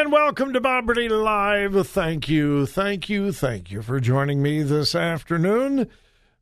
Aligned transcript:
And 0.00 0.10
welcome 0.10 0.52
to 0.54 0.60
Bob 0.62 0.86
Burney 0.86 1.10
Live. 1.10 1.86
Thank 1.86 2.26
you, 2.26 2.64
thank 2.64 3.10
you, 3.10 3.32
thank 3.32 3.70
you 3.70 3.82
for 3.82 4.00
joining 4.00 4.40
me 4.40 4.62
this 4.62 4.94
afternoon. 4.94 5.90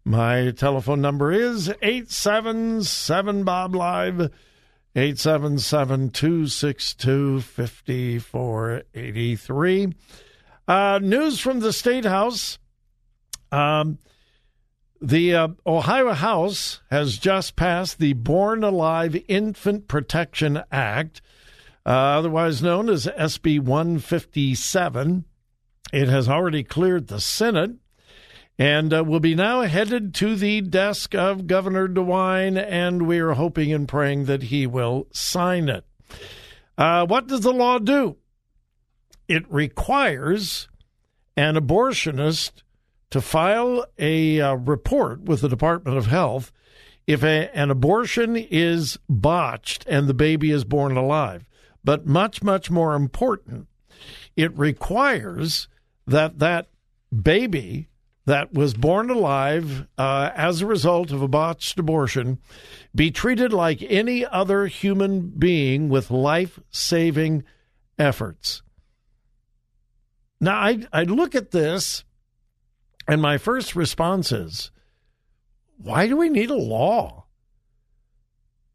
My 0.04 0.52
telephone 0.52 1.00
number 1.00 1.32
is 1.32 1.68
877 1.82 3.42
Bob 3.42 3.74
Live, 3.74 4.30
877 4.94 6.10
262 6.10 7.40
5483. 7.40 9.94
Uh, 10.68 11.00
news 11.02 11.40
from 11.40 11.58
the 11.58 11.72
State 11.72 12.04
House. 12.04 12.60
Um, 13.50 13.98
the 15.02 15.34
uh, 15.34 15.48
Ohio 15.66 16.12
House 16.12 16.80
has 16.92 17.18
just 17.18 17.56
passed 17.56 17.98
the 17.98 18.12
Born 18.12 18.62
Alive 18.62 19.20
Infant 19.26 19.88
Protection 19.88 20.62
Act, 20.70 21.20
otherwise 21.90 22.62
known 22.62 22.88
as 22.88 23.06
SB 23.06 23.60
157. 23.60 25.24
It 25.92 26.08
has 26.08 26.28
already 26.28 26.62
cleared 26.62 27.08
the 27.08 27.20
Senate 27.20 27.72
and 28.58 28.92
uh, 28.92 29.04
will 29.04 29.20
be 29.20 29.34
now 29.34 29.62
headed 29.62 30.14
to 30.16 30.34
the 30.34 30.60
desk 30.60 31.14
of 31.14 31.46
Governor 31.46 31.88
DeWine, 31.88 32.58
and 32.58 33.06
we 33.06 33.20
are 33.20 33.34
hoping 33.34 33.72
and 33.72 33.86
praying 33.86 34.24
that 34.24 34.44
he 34.44 34.66
will 34.66 35.06
sign 35.12 35.68
it. 35.68 35.84
Uh, 36.76 37.06
what 37.06 37.28
does 37.28 37.40
the 37.40 37.52
law 37.52 37.78
do? 37.78 38.16
It 39.28 39.44
requires 39.50 40.68
an 41.36 41.54
abortionist 41.54 42.62
to 43.10 43.20
file 43.20 43.84
a 43.98 44.40
uh, 44.40 44.54
report 44.54 45.22
with 45.22 45.40
the 45.40 45.48
Department 45.48 45.96
of 45.96 46.06
Health 46.06 46.52
if 47.06 47.22
a, 47.22 47.50
an 47.56 47.70
abortion 47.70 48.36
is 48.36 48.98
botched 49.08 49.86
and 49.86 50.08
the 50.08 50.14
baby 50.14 50.50
is 50.50 50.64
born 50.64 50.96
alive. 50.96 51.46
But 51.84 52.06
much, 52.06 52.42
much 52.42 52.70
more 52.70 52.94
important, 52.94 53.66
it 54.36 54.56
requires 54.56 55.68
that 56.06 56.38
that 56.38 56.68
baby 57.22 57.88
that 58.28 58.52
was 58.52 58.74
born 58.74 59.08
alive 59.08 59.86
uh, 59.96 60.30
as 60.34 60.60
a 60.60 60.66
result 60.66 61.10
of 61.12 61.22
a 61.22 61.28
botched 61.28 61.78
abortion 61.78 62.38
be 62.94 63.10
treated 63.10 63.54
like 63.54 63.82
any 63.88 64.24
other 64.26 64.66
human 64.66 65.30
being 65.30 65.88
with 65.88 66.10
life 66.10 66.60
saving 66.70 67.42
efforts. 67.98 68.62
Now, 70.40 70.60
I, 70.60 70.86
I 70.92 71.02
look 71.04 71.34
at 71.34 71.52
this, 71.52 72.04
and 73.08 73.22
my 73.22 73.38
first 73.38 73.74
response 73.74 74.30
is 74.30 74.70
why 75.78 76.06
do 76.06 76.16
we 76.16 76.28
need 76.28 76.50
a 76.50 76.54
law? 76.54 77.24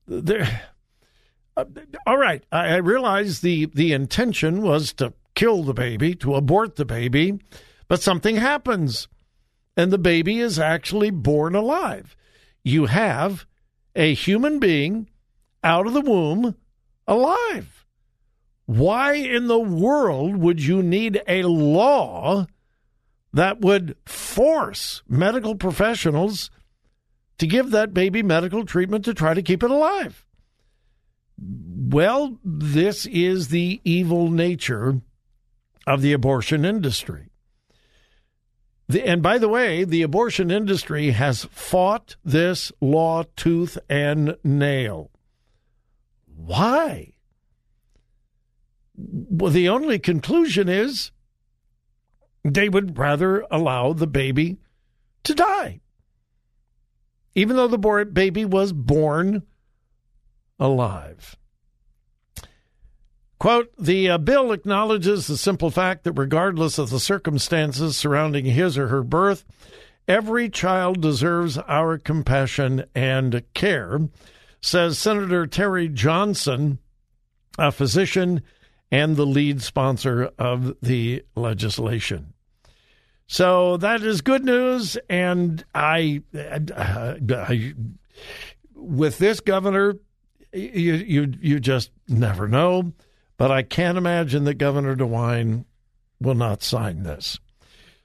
There, 0.07 0.61
uh, 1.55 1.65
all 2.05 2.17
right, 2.17 2.43
I, 2.51 2.69
I 2.69 2.75
realize 2.77 3.41
the, 3.41 3.65
the 3.67 3.93
intention 3.93 4.61
was 4.61 4.93
to 4.93 5.13
kill 5.35 5.63
the 5.63 5.73
baby, 5.73 6.15
to 6.15 6.35
abort 6.35 6.75
the 6.75 6.85
baby, 6.85 7.39
but 7.87 8.01
something 8.01 8.37
happens 8.37 9.07
and 9.75 9.91
the 9.91 9.97
baby 9.97 10.39
is 10.39 10.59
actually 10.59 11.09
born 11.09 11.55
alive. 11.55 12.15
You 12.63 12.85
have 12.85 13.45
a 13.95 14.13
human 14.13 14.59
being 14.59 15.09
out 15.63 15.87
of 15.87 15.93
the 15.93 16.01
womb 16.01 16.55
alive. 17.07 17.85
Why 18.65 19.13
in 19.13 19.47
the 19.47 19.59
world 19.59 20.37
would 20.37 20.63
you 20.63 20.81
need 20.81 21.21
a 21.27 21.43
law 21.43 22.47
that 23.33 23.61
would 23.61 23.95
force 24.05 25.01
medical 25.07 25.55
professionals 25.55 26.49
to 27.39 27.47
give 27.47 27.71
that 27.71 27.93
baby 27.93 28.23
medical 28.23 28.63
treatment 28.63 29.03
to 29.05 29.13
try 29.13 29.33
to 29.33 29.41
keep 29.41 29.63
it 29.63 29.71
alive? 29.71 30.25
Well, 31.37 32.37
this 32.43 33.05
is 33.05 33.49
the 33.49 33.81
evil 33.83 34.29
nature 34.29 35.01
of 35.87 36.01
the 36.01 36.13
abortion 36.13 36.65
industry. 36.65 37.29
The, 38.87 39.07
and 39.07 39.21
by 39.21 39.37
the 39.37 39.49
way, 39.49 39.83
the 39.83 40.01
abortion 40.01 40.51
industry 40.51 41.11
has 41.11 41.45
fought 41.45 42.15
this 42.23 42.71
law 42.81 43.23
tooth 43.35 43.77
and 43.89 44.37
nail. 44.43 45.11
Why? 46.25 47.13
Well, 48.95 49.51
the 49.51 49.69
only 49.69 49.99
conclusion 49.99 50.69
is 50.69 51.11
they 52.43 52.69
would 52.69 52.97
rather 52.97 53.45
allow 53.49 53.93
the 53.93 54.07
baby 54.07 54.57
to 55.23 55.33
die, 55.33 55.79
even 57.33 57.55
though 57.55 57.67
the 57.67 58.05
baby 58.05 58.45
was 58.45 58.73
born 58.73 59.43
alive. 60.63 61.35
Quote 63.37 63.73
The 63.77 64.11
uh, 64.11 64.17
bill 64.17 64.53
acknowledges 64.53 65.27
the 65.27 65.35
simple 65.35 65.69
fact 65.69 66.05
that 66.05 66.13
regardless 66.13 66.79
of 66.79 66.89
the 66.89 66.99
circumstances 66.99 67.97
surrounding 67.97 68.45
his 68.45 68.77
or 68.77 68.87
her 68.87 69.03
birth, 69.03 69.43
every 70.07 70.49
child 70.49 71.01
deserves 71.01 71.57
our 71.57 71.97
compassion 71.97 72.85
and 72.95 73.43
care, 73.53 73.99
says 74.61 74.97
Senator 74.97 75.45
Terry 75.45 75.89
Johnson, 75.89 76.79
a 77.59 77.69
physician 77.71 78.41
and 78.89 79.17
the 79.17 79.25
lead 79.25 79.61
sponsor 79.61 80.31
of 80.39 80.77
the 80.81 81.23
legislation. 81.35 82.33
So 83.27 83.75
that 83.77 84.03
is 84.03 84.21
good 84.21 84.45
news. 84.45 84.97
And 85.09 85.65
I, 85.75 86.21
I, 86.33 87.17
I 87.29 87.73
with 88.73 89.17
this 89.17 89.41
governor, 89.41 89.95
you, 90.53 90.93
you, 90.93 91.33
you 91.41 91.59
just 91.59 91.91
never 92.07 92.47
know. 92.47 92.93
But 93.37 93.51
I 93.51 93.63
can't 93.63 93.97
imagine 93.97 94.43
that 94.45 94.55
Governor 94.55 94.95
DeWine 94.95 95.65
will 96.21 96.35
not 96.35 96.63
sign 96.63 97.03
this. 97.03 97.39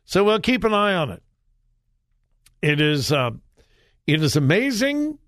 So 0.04 0.24
we'll 0.24 0.40
keep 0.40 0.64
an 0.64 0.74
eye 0.74 0.94
on 0.94 1.10
it. 1.10 1.22
It 2.62 2.80
is 2.80 3.12
uh, 3.12 3.30
it 4.06 4.22
is 4.22 4.34
amazing 4.36 5.18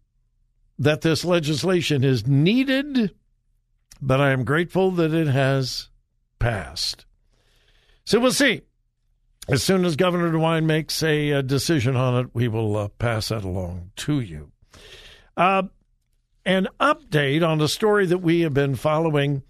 that 0.79 1.03
this 1.03 1.25
legislation 1.25 2.03
is 2.03 2.27
needed, 2.27 3.15
but 4.01 4.21
I 4.21 4.31
am 4.31 4.45
grateful 4.45 4.91
that 4.93 5.13
it 5.13 5.29
has 5.29 5.91
passed. 6.39 7.05
So 8.05 8.19
we'll 8.19 8.33
see. 8.33 8.63
As 9.49 9.63
soon 9.63 9.85
as 9.85 9.97
Governor 9.97 10.31
DeWine 10.31 10.65
makes 10.65 11.03
a, 11.03 11.31
a 11.31 11.43
decision 11.43 11.97
on 11.97 12.25
it, 12.25 12.31
we 12.35 12.49
will 12.49 12.77
uh, 12.77 12.89
pass 12.89 13.29
that 13.29 13.45
along 13.45 13.91
to 13.97 14.21
you. 14.21 14.51
Uh, 15.37 15.65
an 16.45 16.69
update 16.81 17.47
on 17.47 17.61
a 17.61 17.69
story 17.69 18.07
that 18.07 18.19
we 18.19 18.41
have 18.41 18.55
been 18.55 18.75
following. 18.75 19.43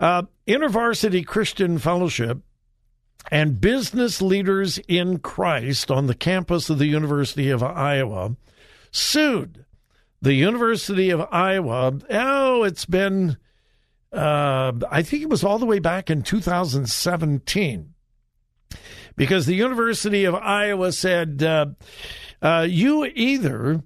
Uh, 0.00 0.22
InterVarsity 0.46 1.26
Christian 1.26 1.78
Fellowship 1.78 2.38
and 3.30 3.60
business 3.60 4.22
leaders 4.22 4.78
in 4.88 5.18
Christ 5.18 5.90
on 5.90 6.06
the 6.06 6.14
campus 6.14 6.70
of 6.70 6.78
the 6.78 6.86
University 6.86 7.50
of 7.50 7.62
Iowa 7.62 8.36
sued 8.90 9.64
the 10.20 10.34
University 10.34 11.10
of 11.10 11.26
Iowa. 11.30 11.98
Oh, 12.10 12.62
it's 12.64 12.84
been, 12.84 13.36
uh, 14.12 14.72
I 14.90 15.02
think 15.02 15.22
it 15.22 15.28
was 15.28 15.44
all 15.44 15.58
the 15.58 15.66
way 15.66 15.78
back 15.78 16.10
in 16.10 16.22
2017 16.22 17.94
because 19.16 19.46
the 19.46 19.54
University 19.54 20.24
of 20.24 20.34
Iowa 20.34 20.92
said, 20.92 21.42
uh, 21.42 21.66
uh, 22.40 22.66
you 22.68 23.04
either 23.04 23.82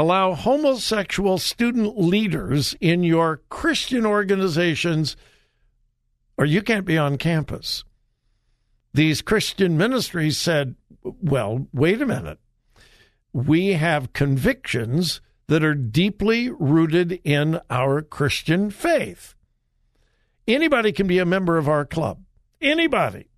allow 0.00 0.34
homosexual 0.34 1.38
student 1.38 1.98
leaders 1.98 2.74
in 2.80 3.02
your 3.02 3.42
Christian 3.48 4.04
organizations 4.04 5.16
or 6.36 6.44
you 6.44 6.60
can't 6.62 6.84
be 6.84 6.98
on 6.98 7.16
campus. 7.16 7.84
These 8.92 9.22
Christian 9.22 9.76
ministries 9.76 10.36
said, 10.36 10.74
well, 11.02 11.66
wait 11.72 12.02
a 12.02 12.06
minute. 12.06 12.38
We 13.32 13.68
have 13.74 14.12
convictions 14.12 15.20
that 15.48 15.64
are 15.64 15.74
deeply 15.74 16.50
rooted 16.50 17.20
in 17.24 17.60
our 17.70 18.02
Christian 18.02 18.70
faith. 18.70 19.34
Anybody 20.46 20.92
can 20.92 21.06
be 21.06 21.18
a 21.18 21.26
member 21.26 21.56
of 21.56 21.68
our 21.68 21.84
club. 21.84 22.20
Anybody. 22.60 23.28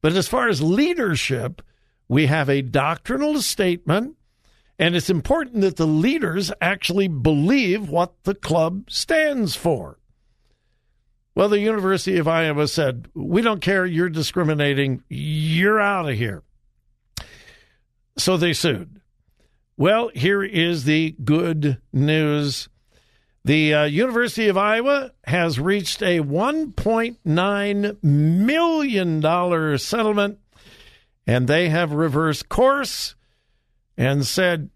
But 0.00 0.14
as 0.14 0.28
far 0.28 0.48
as 0.48 0.62
leadership, 0.62 1.62
we 2.08 2.26
have 2.26 2.48
a 2.48 2.62
doctrinal 2.62 3.40
statement, 3.40 4.16
and 4.82 4.96
it's 4.96 5.08
important 5.10 5.60
that 5.60 5.76
the 5.76 5.86
leaders 5.86 6.50
actually 6.60 7.06
believe 7.06 7.88
what 7.88 8.24
the 8.24 8.34
club 8.34 8.90
stands 8.90 9.54
for. 9.54 10.00
Well, 11.36 11.48
the 11.48 11.60
University 11.60 12.18
of 12.18 12.26
Iowa 12.26 12.66
said, 12.66 13.06
We 13.14 13.42
don't 13.42 13.60
care, 13.60 13.86
you're 13.86 14.08
discriminating, 14.08 15.04
you're 15.08 15.80
out 15.80 16.08
of 16.08 16.16
here. 16.16 16.42
So 18.18 18.36
they 18.36 18.52
sued. 18.52 19.00
Well, 19.76 20.10
here 20.16 20.42
is 20.42 20.82
the 20.82 21.14
good 21.22 21.80
news. 21.92 22.68
The 23.44 23.74
uh, 23.74 23.84
University 23.84 24.48
of 24.48 24.56
Iowa 24.56 25.12
has 25.26 25.60
reached 25.60 26.02
a 26.02 26.18
$1.9 26.18 28.02
million 28.02 29.78
settlement, 29.78 30.38
and 31.24 31.46
they 31.46 31.68
have 31.68 31.92
reversed 31.92 32.48
course 32.48 33.14
and 33.96 34.26
said, 34.26 34.70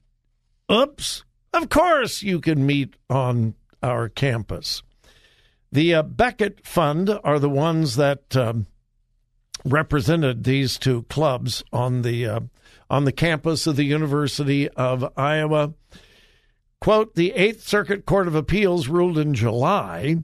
Oops, 0.71 1.25
of 1.53 1.69
course 1.69 2.23
you 2.23 2.41
can 2.41 2.67
meet 2.67 2.95
on 3.09 3.55
our 3.83 4.09
campus. 4.09 4.83
The 5.73 5.95
uh, 5.95 6.03
Becket 6.03 6.67
Fund 6.67 7.11
are 7.25 7.39
the 7.39 7.51
ones 7.51 7.97
that 7.97 8.37
um, 8.37 8.67
represented 9.65 10.45
these 10.45 10.79
two 10.79 11.03
clubs 11.05 11.63
on 11.73 12.03
the 12.03 12.27
uh, 12.27 12.41
on 12.89 13.05
the 13.05 13.13
campus 13.13 13.67
of 13.67 13.77
the 13.77 13.85
University 13.85 14.69
of 14.69 15.13
Iowa. 15.17 15.75
Quote, 16.81 17.15
the 17.15 17.33
Eighth 17.33 17.67
Circuit 17.67 18.07
Court 18.07 18.29
of 18.29 18.35
Appeals 18.35 18.87
ruled 18.89 19.19
in 19.19 19.35
July 19.35 20.19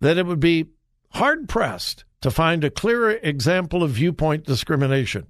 that 0.00 0.18
it 0.18 0.26
would 0.26 0.40
be 0.40 0.66
hard 1.10 1.48
pressed 1.48 2.04
to 2.20 2.30
find 2.30 2.62
a 2.62 2.70
clearer 2.70 3.12
example 3.22 3.82
of 3.82 3.90
viewpoint 3.92 4.44
discrimination. 4.44 5.26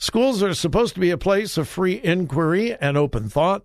Schools 0.00 0.42
are 0.42 0.54
supposed 0.54 0.94
to 0.94 1.00
be 1.00 1.10
a 1.10 1.18
place 1.18 1.58
of 1.58 1.68
free 1.68 2.00
inquiry 2.02 2.74
and 2.74 2.96
open 2.96 3.28
thought. 3.28 3.64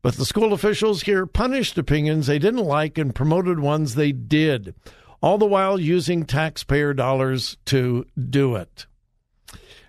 But 0.00 0.16
the 0.16 0.24
school 0.24 0.54
officials 0.54 1.02
here 1.02 1.26
punished 1.26 1.76
opinions 1.76 2.26
they 2.26 2.38
didn't 2.38 2.64
like 2.64 2.96
and 2.96 3.14
promoted 3.14 3.60
ones 3.60 3.94
they 3.94 4.10
did, 4.10 4.74
all 5.20 5.36
the 5.36 5.46
while 5.46 5.78
using 5.78 6.24
taxpayer 6.24 6.94
dollars 6.94 7.58
to 7.66 8.06
do 8.18 8.56
it. 8.56 8.86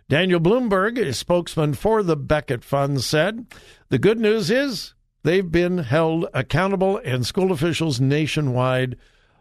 Daniel 0.09 0.41
Blomberg, 0.41 0.97
a 0.97 1.13
spokesman 1.13 1.73
for 1.73 2.03
the 2.03 2.17
Becket 2.17 2.63
Fund, 2.63 3.01
said 3.01 3.47
the 3.87 3.97
good 3.97 4.19
news 4.19 4.51
is 4.51 4.93
they've 5.23 5.49
been 5.49 5.79
held 5.79 6.27
accountable 6.33 6.97
and 7.05 7.25
school 7.25 7.53
officials 7.53 8.01
nationwide 8.01 8.97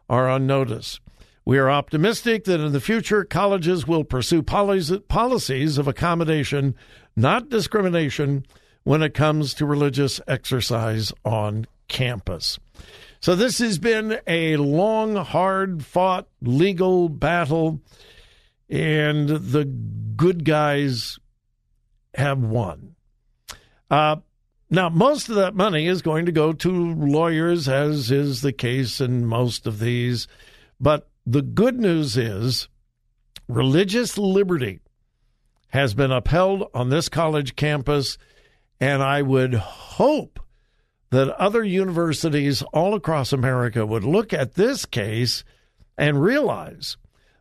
are 0.09 0.29
on 0.29 0.47
notice. 0.47 1.01
We 1.47 1.59
are 1.59 1.71
optimistic 1.71 2.45
that 2.45 2.61
in 2.61 2.73
the 2.73 2.81
future, 2.81 3.25
colleges 3.25 3.87
will 3.87 4.05
pursue 4.05 4.43
policies 4.43 5.79
of 5.79 5.87
accommodation, 5.87 6.75
not 7.17 7.51
discrimination, 7.51 8.47
when 8.85 9.03
it 9.03 9.15
comes 9.15 9.55
to 9.55 9.67
religious 9.67 10.21
exercise 10.27 11.13
on 11.25 11.67
campus. 11.89 12.59
So, 13.21 13.35
this 13.35 13.59
has 13.59 13.79
been 13.79 14.19
a 14.27 14.57
long, 14.57 15.17
hard 15.17 15.85
fought 15.85 16.29
legal 16.43 17.09
battle, 17.09 17.81
and 18.69 19.29
the 19.29 19.65
good 19.65 20.45
guys 20.45 21.19
have 22.15 22.39
won. 22.39 22.95
Uh, 23.91 24.17
now, 24.71 24.89
most 24.89 25.29
of 25.29 25.37
that 25.37 25.55
money 25.55 25.87
is 25.87 26.03
going 26.03 26.27
to 26.27 26.33
go 26.33 26.53
to 26.53 26.95
lawyers, 26.95 27.69
as 27.69 28.11
is 28.11 28.41
the 28.41 28.53
case 28.53 29.01
in 29.01 29.27
most 29.27 29.67
of 29.67 29.79
these. 29.79 30.27
But 30.81 31.09
the 31.27 31.43
good 31.43 31.79
news 31.79 32.17
is 32.17 32.69
religious 33.49 34.19
liberty 34.19 34.81
has 35.69 35.95
been 35.95 36.13
upheld 36.13 36.65
on 36.75 36.89
this 36.89 37.09
college 37.09 37.57
campus 37.57 38.19
and 38.81 39.03
I 39.03 39.23
would 39.23 39.55
hope 39.55 40.41
that 41.11 41.31
other 41.37 41.63
universities 41.63 42.63
all 42.73 42.95
across 42.95 43.33
America 43.33 43.87
would 43.87 44.05
look 44.05 44.33
at 44.33 44.55
this 44.55 44.85
case 44.85 45.45
and 45.97 46.23
realize 46.23 46.97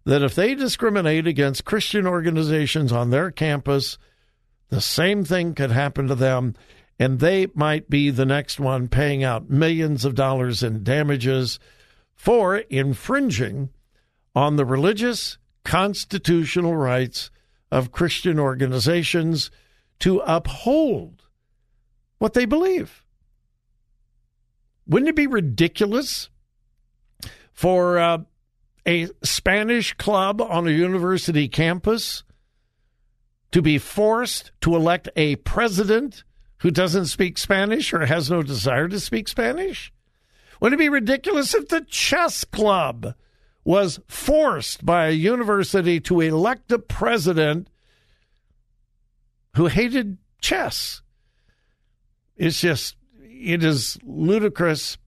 that 0.06 0.21
if 0.21 0.35
they 0.35 0.53
discriminate 0.53 1.27
against 1.27 1.65
Christian 1.65 2.06
organizations 2.06 2.91
on 2.91 3.09
their 3.09 3.31
campus, 3.31 3.97
the 4.69 4.81
same 4.81 5.23
thing 5.23 5.56
could 5.56 5.71
happen 5.71 6.07
to 6.07 6.16
them, 6.16 6.56
and 6.99 7.19
they 7.19 7.47
might 7.56 7.90
be 7.90 8.09
the 8.09 8.25
next 8.25 8.59
one 8.59 8.87
paying 8.87 9.23
out 9.23 9.49
millions 9.49 10.06
of 10.06 10.16
dollars 10.16 10.61
in 10.61 10.83
damages 10.83 11.59
for 12.15 12.57
infringing 12.57 13.69
on 14.35 14.55
the 14.55 14.65
religious 14.65 15.37
constitutional 15.63 16.75
rights 16.75 17.31
of 17.71 17.91
Christian 17.91 18.39
organizations 18.39 19.49
to 19.99 20.19
uphold 20.19 21.23
what 22.17 22.33
they 22.33 22.45
believe. 22.45 23.03
Wouldn't 24.87 25.09
it 25.09 25.15
be 25.15 25.27
ridiculous 25.27 26.29
for 27.51 27.97
uh, 27.97 28.17
a 28.85 29.07
Spanish 29.23 29.93
club 29.93 30.41
on 30.41 30.67
a 30.67 30.71
university 30.71 31.47
campus 31.47 32.23
to 33.51 33.61
be 33.61 33.77
forced 33.77 34.51
to 34.61 34.75
elect 34.75 35.09
a 35.15 35.37
president 35.37 36.23
who 36.57 36.71
doesn't 36.71 37.05
speak 37.05 37.37
Spanish 37.37 37.93
or 37.93 38.05
has 38.05 38.29
no 38.29 38.43
desire 38.43 38.87
to 38.87 38.99
speak 38.99 39.27
Spanish? 39.27 39.91
Wouldn't 40.60 40.80
it 40.80 40.83
be 40.83 40.90
ridiculous 40.90 41.54
if 41.54 41.69
the 41.69 41.81
chess 41.81 42.44
club 42.44 43.16
was 43.64 44.00
forced 44.07 44.86
by 44.86 45.07
a 45.07 45.12
university 45.12 46.00
to 46.02 46.22
elect 46.22 46.72
a 46.72 46.80
president 46.80 47.68
who 49.56 49.68
hated 49.68 50.18
chess? 50.42 51.02
It's 52.36 52.60
just, 52.60 52.95
it 53.22 53.64
is 53.64 53.98
ludicrous. 54.04 54.98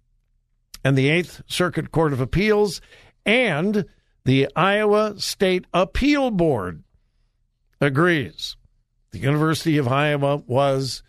And 0.84 0.96
the 0.96 1.08
Eighth 1.08 1.42
Circuit 1.48 1.90
Court 1.90 2.12
of 2.12 2.20
Appeals 2.20 2.80
and 3.24 3.86
the 4.24 4.48
Iowa 4.54 5.14
State 5.18 5.66
Appeal 5.74 6.30
Board 6.30 6.84
agrees. 7.80 8.56
The 9.10 9.18
University 9.18 9.78
of 9.78 9.88
Iowa 9.88 10.42
was 10.46 11.02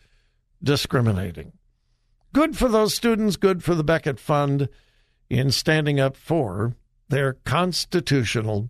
discriminating. 0.63 1.53
Good 2.33 2.57
for 2.57 2.67
those 2.67 2.93
students, 2.93 3.35
good 3.35 3.63
for 3.63 3.75
the 3.75 3.83
Becket 3.83 4.19
Fund 4.19 4.69
in 5.29 5.51
standing 5.51 5.99
up 5.99 6.15
for 6.15 6.75
their 7.09 7.33
constitutional 7.45 8.69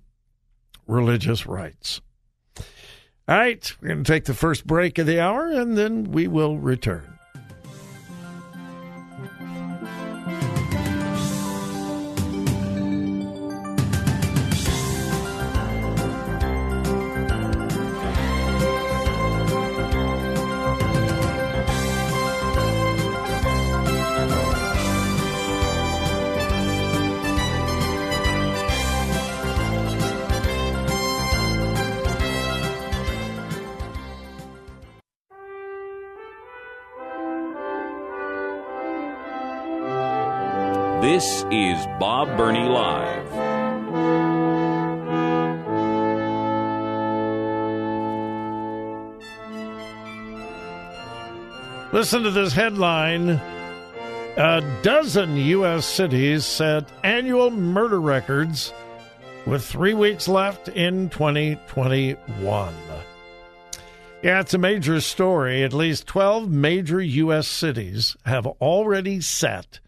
religious 0.88 1.46
rights. 1.46 2.02
All 3.28 3.38
right, 3.38 3.76
we're 3.82 3.90
going 3.90 4.04
to 4.04 4.12
take 4.12 4.26
the 4.26 4.34
first 4.34 4.66
break 4.66 4.98
of 4.98 5.06
the 5.06 5.20
hour 5.20 5.48
and 5.48 5.78
then 5.78 6.06
we 6.06 6.28
will 6.28 6.58
return. 6.58 7.17
Bob 42.00 42.36
Burney 42.38 42.68
Live. 42.68 43.28
Listen 51.94 52.24
to 52.24 52.32
this 52.32 52.54
headline. 52.54 53.30
A 54.38 54.80
dozen 54.84 55.36
U.S. 55.38 55.86
cities 55.86 56.46
set 56.46 56.86
annual 57.04 57.50
murder 57.50 58.00
records 58.00 58.72
with 59.48 59.66
three 59.66 59.96
weeks 59.96 60.28
left 60.28 60.68
in 60.68 61.10
2021. 61.10 62.74
Yeah, 64.22 64.42
it's 64.42 64.54
a 64.54 64.60
major 64.60 65.00
story. 65.02 65.64
At 65.64 65.74
least 65.74 66.06
12 66.06 66.50
major 66.50 67.02
U.S. 67.02 67.48
cities 67.48 68.18
have 68.26 68.46
already 68.46 69.22
set 69.22 69.80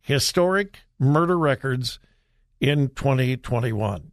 historic 0.00 0.80
murder 0.98 1.38
records 1.38 1.98
in 2.60 2.88
2021. 2.88 4.12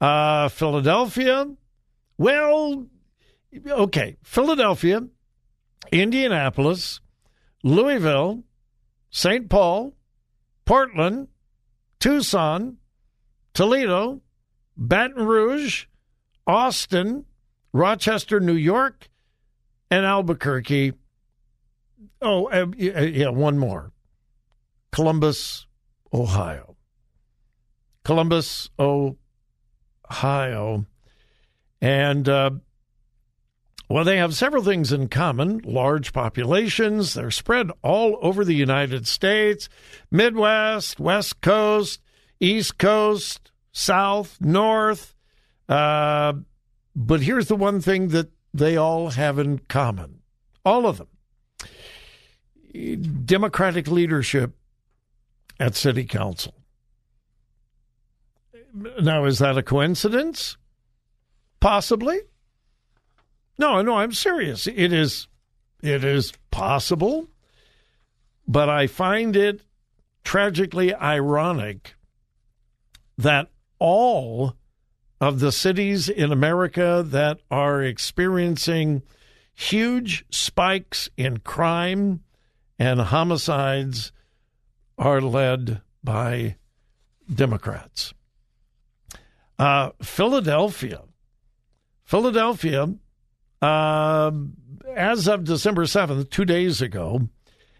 Uh, 0.00 0.48
Philadelphia, 0.48 1.46
well, 2.18 2.86
okay, 3.68 4.16
Philadelphia, 4.22 5.06
Indianapolis, 5.92 7.00
Louisville, 7.62 8.42
St. 9.10 9.48
Paul, 9.48 9.94
Portland, 10.64 11.28
Tucson, 12.00 12.78
Toledo, 13.54 14.22
Baton 14.76 15.24
Rouge, 15.24 15.86
Austin, 16.46 17.26
Rochester, 17.72 18.40
New 18.40 18.54
York, 18.54 19.08
and 19.90 20.04
Albuquerque. 20.04 20.94
Oh, 22.20 22.46
uh, 22.46 22.66
yeah, 22.76 23.28
one 23.28 23.58
more. 23.58 23.91
Columbus, 24.92 25.66
Ohio. 26.12 26.76
Columbus, 28.04 28.68
Ohio. 28.78 30.86
And 31.80 32.28
uh, 32.28 32.50
well, 33.88 34.04
they 34.04 34.18
have 34.18 34.34
several 34.34 34.62
things 34.62 34.92
in 34.92 35.08
common 35.08 35.60
large 35.64 36.12
populations. 36.12 37.14
They're 37.14 37.30
spread 37.30 37.70
all 37.82 38.18
over 38.22 38.44
the 38.44 38.54
United 38.54 39.06
States 39.06 39.68
Midwest, 40.10 41.00
West 41.00 41.40
Coast, 41.40 42.00
East 42.40 42.78
Coast, 42.78 43.50
South, 43.72 44.38
North. 44.40 45.14
Uh, 45.68 46.34
but 46.94 47.22
here's 47.22 47.48
the 47.48 47.56
one 47.56 47.80
thing 47.80 48.08
that 48.08 48.30
they 48.54 48.76
all 48.76 49.10
have 49.10 49.38
in 49.38 49.58
common 49.58 50.20
all 50.64 50.86
of 50.86 50.98
them 50.98 51.08
Democratic 53.24 53.88
leadership 53.88 54.54
at 55.58 55.74
City 55.74 56.04
Council. 56.04 56.54
Now, 58.74 59.24
is 59.26 59.38
that 59.38 59.58
a 59.58 59.62
coincidence? 59.62 60.56
Possibly. 61.60 62.18
No, 63.58 63.82
no, 63.82 63.96
I'm 63.96 64.12
serious. 64.12 64.66
It 64.66 64.92
is 64.92 65.28
it 65.82 66.04
is 66.04 66.32
possible, 66.50 67.28
but 68.48 68.68
I 68.68 68.86
find 68.86 69.36
it 69.36 69.62
tragically 70.24 70.94
ironic 70.94 71.94
that 73.18 73.48
all 73.78 74.54
of 75.20 75.40
the 75.40 75.52
cities 75.52 76.08
in 76.08 76.32
America 76.32 77.04
that 77.06 77.40
are 77.50 77.82
experiencing 77.82 79.02
huge 79.54 80.24
spikes 80.30 81.08
in 81.16 81.38
crime 81.38 82.20
and 82.78 83.00
homicides 83.00 84.12
are 85.02 85.20
led 85.20 85.82
by 86.04 86.56
Democrats. 87.32 88.12
Uh, 89.58 89.90
Philadelphia. 90.00 91.02
Philadelphia 92.04 92.94
uh, 93.60 94.30
as 94.94 95.26
of 95.26 95.42
December 95.44 95.86
7th, 95.86 96.30
two 96.30 96.44
days 96.44 96.80
ago, 96.80 97.28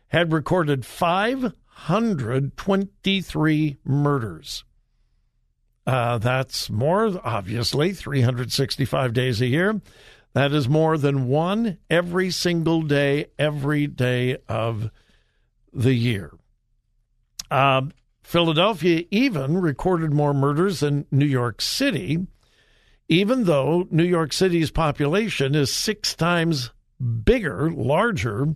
had 0.09 0.33
recorded 0.33 0.85
523 0.85 3.77
murders. 3.85 4.65
Uh, 5.87 6.19
that's 6.19 6.69
more, 6.71 7.21
obviously, 7.25 7.93
365 7.93 9.13
days 9.13 9.41
a 9.41 9.47
year. 9.47 9.81
That 10.33 10.53
is 10.53 10.69
more 10.69 10.99
than 10.99 11.29
one 11.29 11.79
every 11.89 12.33
single 12.33 12.83
day, 12.83 13.27
every 13.39 13.87
day 13.87 14.39
of 14.49 14.91
the 15.73 15.95
year. 15.95 16.33
Uh, 17.53 17.83
Philadelphia 18.23 19.05
even 19.11 19.59
recorded 19.59 20.13
more 20.13 20.33
murders 20.33 20.81
than 20.81 21.07
New 21.11 21.27
York 21.27 21.61
City 21.61 22.27
even 23.13 23.45
though 23.45 23.87
New 23.91 24.05
York 24.05 24.33
City's 24.33 24.71
population 24.71 25.55
is 25.55 25.71
six 25.71 26.15
times 26.15 26.71
bigger, 26.99 27.71
larger 27.71 28.55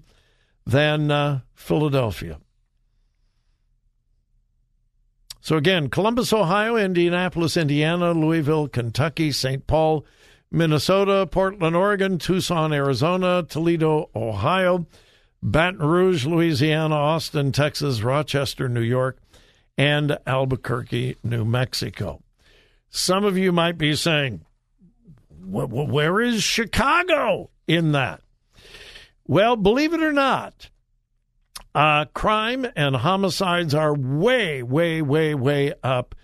than 0.64 1.10
uh, 1.10 1.40
Philadelphia. 1.54 2.38
So 5.42 5.56
again, 5.56 5.90
Columbus, 5.90 6.32
Ohio, 6.32 6.76
Indianapolis, 6.76 7.58
Indiana, 7.58 8.12
Louisville, 8.12 8.66
Kentucky, 8.66 9.30
St. 9.30 9.66
Paul, 9.66 10.06
Minnesota, 10.50 11.26
Portland, 11.26 11.76
Oregon, 11.76 12.18
Tucson, 12.18 12.72
Arizona, 12.72 13.44
Toledo, 13.46 14.08
Ohio, 14.16 14.86
Baton 15.46 15.78
Rouge, 15.78 16.26
Louisiana, 16.26 16.96
Austin, 16.96 17.52
Texas, 17.52 18.02
Rochester, 18.02 18.68
New 18.68 18.80
York, 18.80 19.20
and 19.78 20.18
Albuquerque, 20.26 21.18
New 21.22 21.44
Mexico. 21.44 22.20
Some 22.90 23.24
of 23.24 23.38
you 23.38 23.52
might 23.52 23.78
be 23.78 23.94
saying, 23.94 24.44
where 25.38 26.20
is 26.20 26.42
Chicago 26.42 27.50
in 27.68 27.92
that? 27.92 28.22
Well, 29.24 29.54
believe 29.54 29.94
it 29.94 30.02
or 30.02 30.12
not, 30.12 30.68
uh, 31.76 32.06
crime 32.06 32.66
and 32.74 32.96
homicides 32.96 33.72
are 33.72 33.94
way, 33.94 34.64
way, 34.64 35.00
way, 35.00 35.32
way 35.36 35.72
up 35.80 36.16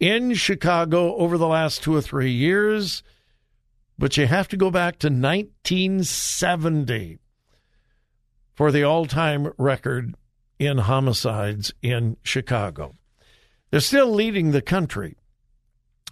in 0.00 0.34
Chicago 0.34 1.14
over 1.14 1.38
the 1.38 1.46
last 1.46 1.84
two 1.84 1.94
or 1.94 2.00
three 2.00 2.32
years. 2.32 3.04
But 3.96 4.16
you 4.16 4.26
have 4.26 4.48
to 4.48 4.56
go 4.56 4.72
back 4.72 4.98
to 4.98 5.06
1970 5.06 7.20
for 8.54 8.70
the 8.70 8.82
all 8.82 9.06
time 9.06 9.52
record 9.58 10.14
in 10.58 10.78
homicides 10.78 11.72
in 11.82 12.16
Chicago. 12.22 12.94
They're 13.70 13.80
still 13.80 14.10
leading 14.10 14.50
the 14.52 14.62
country 14.62 15.16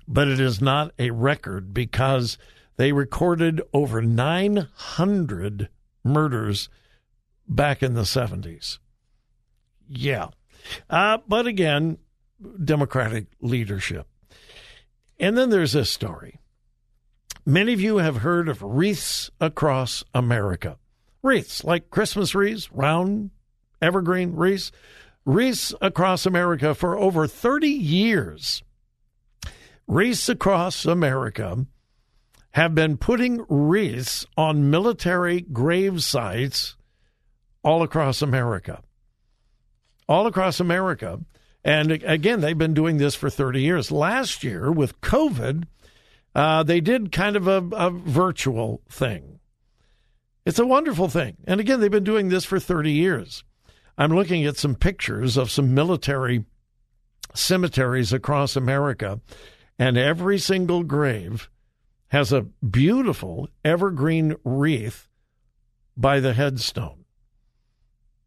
but 0.09 0.29
it 0.29 0.41
is 0.41 0.61
not 0.61 0.93
a 0.99 1.11
record 1.11 1.73
because 1.73 2.39
they 2.77 2.93
recorded 2.93 3.63
over 3.73 4.03
900 4.03 5.69
murders 6.05 6.69
back 7.49 7.83
in 7.83 7.95
the 7.95 8.03
70s. 8.03 8.79
Yeah. 9.89 10.29
Uh, 10.89 11.19
but 11.27 11.47
again, 11.47 11.99
Democratic 12.65 13.27
leadership. 13.41 14.07
And 15.19 15.37
then 15.37 15.51
there's 15.51 15.73
this 15.73 15.91
story. 15.91 16.39
Many 17.45 17.73
of 17.73 17.81
you 17.81 17.99
have 17.99 18.17
heard 18.19 18.49
of 18.49 18.63
wreaths 18.63 19.31
across 19.41 20.05
America. 20.15 20.79
Wreaths, 21.23 21.65
like 21.65 21.91
Christmas 21.91 22.35
wreaths, 22.35 22.71
round, 22.73 23.31
evergreen 23.81 24.35
wreaths. 24.35 24.73
Wreaths 25.25 25.73
across 25.81 26.27
America 26.27 26.75
for 26.75 26.99
over 26.99 27.29
30 27.29 27.69
years 27.69 28.63
Wreaths 29.87 30.29
across 30.29 30.87
America 30.87 31.67
have 32.53 32.75
been 32.75 32.97
putting 32.97 33.45
wreaths 33.49 34.25
on 34.37 34.71
military 34.71 35.41
grave 35.41 36.03
sites 36.03 36.77
all 37.63 37.83
across 37.83 38.23
America. 38.23 38.83
All 40.09 40.27
across 40.27 40.61
America. 40.61 41.21
And 41.65 41.91
again, 41.91 42.41
they've 42.41 42.57
been 42.57 42.75
doing 42.75 42.99
this 42.99 43.15
for 43.15 43.31
30 43.31 43.61
years. 43.61 43.91
Last 43.91 44.43
year, 44.43 44.71
with 44.71 45.01
COVID, 45.01 45.65
uh, 46.35 46.63
they 46.63 46.81
did 46.81 47.13
kind 47.13 47.37
of 47.37 47.47
a, 47.47 47.63
a 47.73 47.91
virtual 47.91 48.83
thing. 48.89 49.32
It's 50.45 50.59
a 50.59 50.67
wonderful 50.67 51.09
thing. 51.09 51.37
And 51.47 51.61
again, 51.61 51.81
they've 51.81 51.91
been 51.91 52.05
doing 52.05 52.29
this 52.29 52.45
for 52.45 52.59
30 52.59 52.91
years. 52.91 53.45
I'm 53.97 54.15
looking 54.15 54.45
at 54.45 54.57
some 54.57 54.75
pictures 54.75 55.37
of 55.37 55.51
some 55.51 55.75
military 55.75 56.45
cemeteries 57.35 58.13
across 58.13 58.57
America 58.57 59.21
and 59.79 59.97
every 59.97 60.39
single 60.39 60.83
grave 60.83 61.49
has 62.09 62.33
a 62.33 62.43
beautiful 62.43 63.49
evergreen 63.65 64.37
wreath 64.45 65.09
by 65.97 66.21
the 66.21 66.35
headstone. 66.35 67.05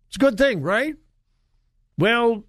It's 0.07 0.15
a 0.15 0.19
good 0.19 0.37
thing, 0.37 0.61
right? 0.61 0.95
Well, 1.97 2.43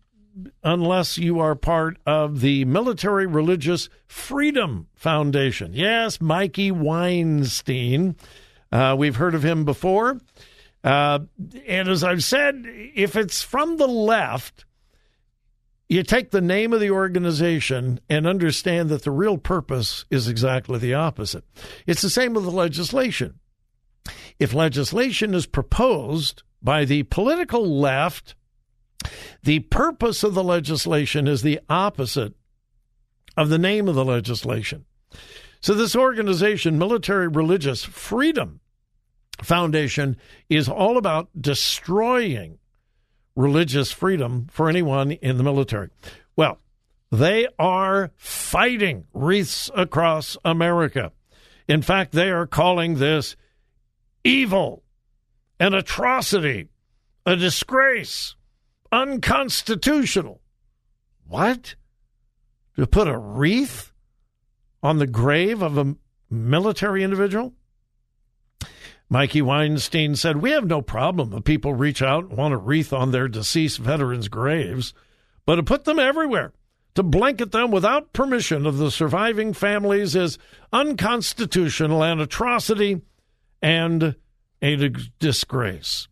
unless 0.63 1.19
you 1.19 1.41
are 1.41 1.55
part 1.55 1.99
of 2.07 2.41
the 2.41 2.65
Military 2.65 3.27
Religious 3.27 3.89
Freedom 4.07 4.89
Foundation. 4.95 5.73
Yes, 5.73 6.21
Mikey 6.21 6.71
Weinstein. 6.71 8.17
Uh, 8.77 8.95
we've 8.95 9.17
heard 9.17 9.35
of 9.35 9.43
him 9.43 9.65
before. 9.65 10.21
Uh, 10.85 11.21
and 11.67 11.89
as 11.89 12.05
I've 12.05 12.23
said, 12.23 12.65
if 12.67 13.17
it's 13.17 13.41
from 13.41 13.79
the 13.79 13.87
left, 13.87 14.67
you 15.89 16.03
take 16.03 16.31
the 16.31 16.43
name 16.43 16.75
of 16.75 16.81
the 16.81 16.91
organization 16.91 18.01
and 18.11 18.27
understand 18.27 18.91
that 18.91 19.03
the 19.03 19.11
real 19.11 19.39
purpose 19.39 20.05
is 20.11 20.29
exactly 20.29 20.79
the 20.79 20.93
opposite. 20.93 21.45
It's 21.87 22.03
the 22.03 22.11
same 22.11 22.35
with 22.35 22.45
the 22.45 22.51
legislation. 22.51 23.41
If 24.39 24.53
legislation 24.53 25.33
is 25.33 25.47
proposed 25.47 26.43
by 26.61 26.85
the 26.85 27.05
political 27.05 27.81
left, 27.81 28.35
the 29.43 29.61
purpose 29.61 30.23
of 30.23 30.35
the 30.35 30.45
legislation 30.45 31.27
is 31.27 31.41
the 31.41 31.61
opposite 31.71 32.35
of 33.39 33.49
the 33.49 33.59
name 33.59 33.89
of 33.89 33.95
the 33.95 34.05
legislation. 34.05 34.85
So, 35.63 35.73
this 35.73 35.97
organization, 35.97 36.79
Military 36.79 37.27
Religious 37.27 37.83
Freedom 37.83 38.61
Foundation, 39.43 40.17
is 40.49 40.69
all 40.69 40.97
about 40.97 41.29
destroying 41.39 42.59
religious 43.35 43.93
freedom 43.93 44.47
for 44.51 44.69
anyone 44.69 45.13
in 45.13 45.37
the 45.37 45.45
military. 45.45 45.91
Well, 46.37 46.59
they 47.13 47.47
are 47.59 48.11
fighting 48.17 49.05
wreaths 49.13 49.71
across 49.75 50.37
America. 50.45 51.13
In 51.69 51.83
fact, 51.83 52.13
they 52.13 52.31
are 52.31 52.47
calling 52.47 52.97
this 52.97 53.37
evil, 54.25 54.83
an 55.61 55.75
atrocity, 55.75 56.69
a 57.25 57.37
disgrace, 57.37 58.35
unconstitutional. 58.91 60.41
What? 61.29 61.75
To 62.77 62.87
put 62.87 63.09
a 63.09 63.19
wreath 63.19 63.93
on 64.83 64.99
the 64.99 65.07
grave 65.07 65.63
of 65.63 65.79
a 65.79 65.97
military 66.31 67.03
individual? 67.03 67.53
Mikey 69.09 69.41
Weinstein 69.41 70.17
said, 70.17 70.39
We 70.39 70.51
have 70.51 70.67
no 70.67 70.83
problem 70.83 71.33
if 71.33 71.45
people 71.45 71.75
reach 71.75 72.03
out 72.03 72.25
and 72.25 72.37
want 72.37 72.55
a 72.55 72.57
wreath 72.57 72.93
on 72.93 73.13
their 73.13 73.29
deceased 73.29 73.79
veterans' 73.79 74.29
graves, 74.29 74.93
but 75.45 75.57
to 75.57 75.63
put 75.63 75.85
them 75.85 75.99
everywhere, 75.99 76.53
to 76.95 77.03
blanket 77.03 77.53
them 77.53 77.71
without 77.71 78.13
permission 78.13 78.67
of 78.67 78.79
the 78.79 78.91
surviving 78.91 79.53
families 79.53 80.17
is 80.17 80.39
unconstitutional 80.73 82.03
and 82.03 82.21
atrocity 82.21 83.03
and 83.63 84.17
a 84.63 84.77
disgrace. 85.19 86.09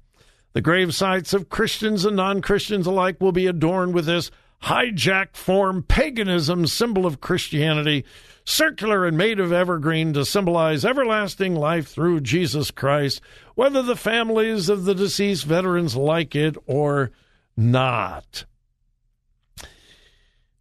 The 0.52 0.60
grave 0.60 0.94
sites 0.94 1.32
of 1.32 1.48
Christians 1.48 2.04
and 2.04 2.14
non 2.14 2.42
Christians 2.42 2.86
alike 2.86 3.20
will 3.20 3.32
be 3.32 3.46
adorned 3.46 3.92
with 3.92 4.06
this 4.06 4.30
hijacked 4.64 5.36
form 5.36 5.82
paganism 5.82 6.66
symbol 6.66 7.04
of 7.04 7.20
Christianity 7.20 8.04
circular 8.46 9.06
and 9.06 9.16
made 9.16 9.38
of 9.38 9.52
evergreen 9.52 10.14
to 10.14 10.24
symbolize 10.24 10.84
everlasting 10.84 11.54
life 11.54 11.88
through 11.88 12.20
Jesus 12.20 12.70
Christ, 12.70 13.20
whether 13.54 13.82
the 13.82 13.96
families 13.96 14.70
of 14.70 14.84
the 14.84 14.94
deceased 14.94 15.44
veterans 15.44 15.96
like 15.96 16.34
it 16.34 16.56
or 16.66 17.10
not. 17.56 18.46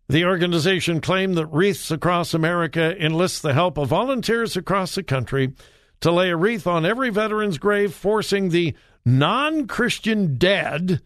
The 0.09 0.25
organization 0.25 0.99
claimed 0.99 1.35
that 1.37 1.47
Wreaths 1.47 1.89
Across 1.89 2.33
America 2.33 2.95
enlists 3.01 3.39
the 3.39 3.53
help 3.53 3.77
of 3.77 3.87
volunteers 3.87 4.57
across 4.57 4.95
the 4.95 5.03
country 5.03 5.53
to 6.01 6.11
lay 6.11 6.29
a 6.29 6.35
wreath 6.35 6.67
on 6.67 6.85
every 6.85 7.09
veteran's 7.09 7.57
grave, 7.57 7.93
forcing 7.93 8.49
the 8.49 8.75
non 9.05 9.65
Christian 9.65 10.37
dead 10.37 11.01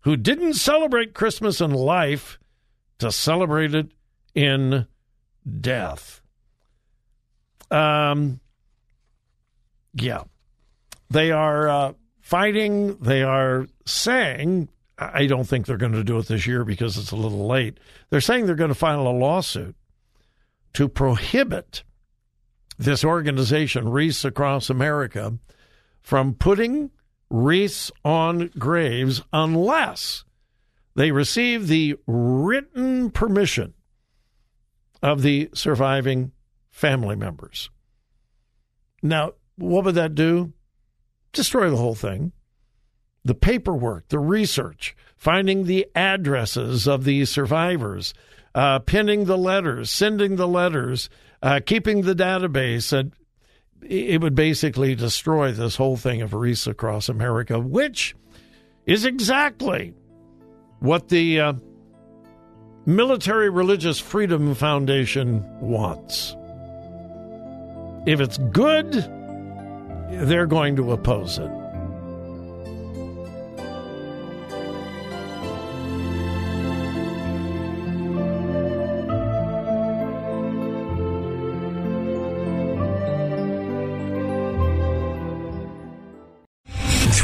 who 0.00 0.16
didn't 0.16 0.54
celebrate 0.54 1.14
Christmas 1.14 1.60
in 1.60 1.72
life 1.72 2.38
to 3.02 3.12
celebrate 3.12 3.74
it 3.74 3.92
in 4.34 4.86
death. 5.60 6.20
Um, 7.70 8.40
yeah, 9.94 10.24
they 11.10 11.30
are 11.30 11.68
uh, 11.68 11.92
fighting. 12.20 12.96
They 12.98 13.22
are 13.22 13.66
saying, 13.84 14.68
I 14.98 15.26
don't 15.26 15.44
think 15.44 15.66
they're 15.66 15.76
going 15.76 15.92
to 15.92 16.04
do 16.04 16.18
it 16.18 16.28
this 16.28 16.46
year 16.46 16.64
because 16.64 16.96
it's 16.96 17.12
a 17.12 17.16
little 17.16 17.46
late. 17.46 17.78
They're 18.10 18.20
saying 18.20 18.46
they're 18.46 18.54
going 18.54 18.68
to 18.68 18.74
file 18.74 19.06
a 19.06 19.10
lawsuit 19.10 19.76
to 20.74 20.88
prohibit 20.88 21.82
this 22.78 23.04
organization, 23.04 23.88
Wreaths 23.88 24.24
Across 24.24 24.70
America, 24.70 25.38
from 26.00 26.34
putting 26.34 26.90
wreaths 27.30 27.90
on 28.04 28.50
graves 28.58 29.22
unless 29.32 30.24
they 30.94 31.10
receive 31.10 31.68
the 31.68 31.96
written 32.06 33.10
permission 33.10 33.74
of 35.02 35.22
the 35.22 35.50
surviving 35.54 36.32
family 36.70 37.16
members. 37.16 37.70
Now, 39.02 39.32
what 39.56 39.84
would 39.84 39.94
that 39.96 40.14
do? 40.14 40.52
Destroy 41.32 41.70
the 41.70 41.76
whole 41.76 41.94
thing. 41.94 42.32
The 43.24 43.34
paperwork, 43.34 44.08
the 44.08 44.18
research, 44.18 44.96
finding 45.16 45.64
the 45.64 45.86
addresses 45.94 46.86
of 46.86 47.04
the 47.04 47.24
survivors, 47.24 48.14
uh, 48.54 48.80
pinning 48.80 49.24
the 49.24 49.38
letters, 49.38 49.90
sending 49.90 50.36
the 50.36 50.48
letters, 50.48 51.08
uh, 51.42 51.60
keeping 51.64 52.02
the 52.02 52.14
database. 52.14 52.92
And 52.92 53.12
it 53.82 54.20
would 54.20 54.34
basically 54.34 54.94
destroy 54.94 55.52
this 55.52 55.76
whole 55.76 55.96
thing 55.96 56.22
of 56.22 56.34
Wreaths 56.34 56.66
across 56.66 57.08
America, 57.08 57.58
which 57.58 58.14
is 58.86 59.04
exactly 59.04 59.94
what 60.82 61.08
the 61.08 61.40
uh, 61.40 61.52
Military 62.86 63.48
Religious 63.48 64.00
Freedom 64.00 64.54
Foundation 64.56 65.44
wants. 65.60 66.36
If 68.04 68.18
it's 68.20 68.38
good, 68.38 68.92
they're 70.10 70.46
going 70.46 70.74
to 70.76 70.90
oppose 70.90 71.38
it. 71.38 71.61